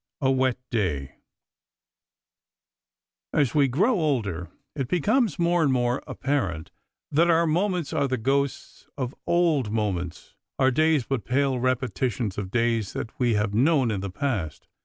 [0.19, 1.13] A WET DAY
[3.31, 6.71] As we grow older it becomes more and more apparent
[7.11, 12.49] that our moments are the ghosts of old moments, our days but pale repetitions of
[12.49, 14.67] days that we have known in the past.